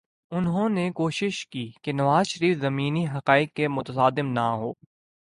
انہوں 0.31 0.69
نے 0.69 0.91
کوشش 0.91 1.47
کی 1.47 1.71
کہ 1.81 1.91
نواز 1.93 2.27
شریف 2.27 2.57
زمینی 2.57 3.07
حقائق 3.07 3.49
سے 3.57 3.67
متصادم 3.67 4.31
نہ 4.33 4.39
ہوں۔ 4.39 4.73